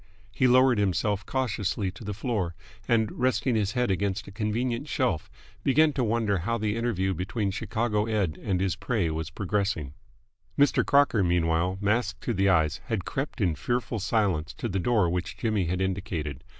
[0.31, 2.55] He lowered himself cautiously to the floor,
[2.87, 5.29] and, resting his head against a convenient shelf,
[5.63, 8.39] began to wonder how the interview between Chicago Ed.
[8.41, 9.93] and his prey was progressing.
[10.57, 10.83] Mr.
[10.83, 15.37] Crocker, meanwhile, masked to the eyes, had crept in fearful silence to the door which
[15.37, 16.43] Jimmy had indicated.